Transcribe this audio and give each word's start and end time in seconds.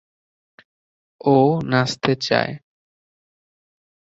ও 1.25 1.35
নাচতে 1.63 2.13
চায়। 2.21 2.53